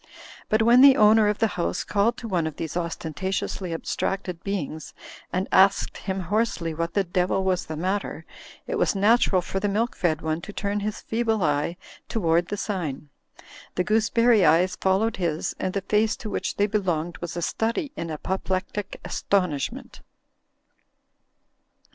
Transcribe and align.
But 0.49 0.63
when 0.63 0.81
the 0.81 0.97
owner 0.97 1.27
of 1.27 1.37
the 1.37 1.45
house 1.61 1.83
called 1.83 2.17
to 2.17 2.27
one 2.27 2.47
of 2.47 2.55
these 2.55 2.75
ostentatiously 2.75 3.71
abstracted 3.71 4.43
beings 4.43 4.95
and 5.31 5.47
asked 5.51 5.95
him 5.97 6.21
hoarse 6.21 6.59
ly 6.59 6.71
what 6.71 6.95
the 6.95 7.03
devil 7.03 7.43
was 7.43 7.67
the 7.67 7.75
matter, 7.77 8.25
it 8.65 8.79
was 8.79 8.95
natural 8.95 9.43
for 9.43 9.59
the 9.59 9.67
milk 9.69 9.95
fed 9.95 10.23
one 10.23 10.41
to 10.41 10.51
turn 10.51 10.79
his 10.79 11.01
feeble 11.01 11.43
eye 11.43 11.77
toward 12.09 12.47
the 12.47 12.57
sign. 12.57 13.09
The 13.75 13.83
gooseberry 13.83 14.43
eyes 14.43 14.75
followed 14.75 15.17
his, 15.17 15.55
and 15.59 15.71
the 15.71 15.81
face 15.81 16.15
to 16.15 16.31
which 16.31 16.55
they 16.55 16.65
belonged 16.65 17.19
was 17.19 17.37
a 17.37 17.43
study 17.43 17.91
in 17.95 18.09
apoplectic 18.09 18.99
as 19.05 19.21
tonishment. 19.29 20.01